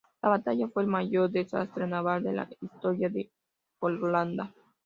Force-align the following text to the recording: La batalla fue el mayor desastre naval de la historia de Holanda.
La 0.23 0.29
batalla 0.29 0.67
fue 0.67 0.81
el 0.81 0.89
mayor 0.89 1.29
desastre 1.29 1.85
naval 1.85 2.23
de 2.23 2.33
la 2.33 2.49
historia 2.59 3.07
de 3.07 3.29
Holanda. 3.81 4.51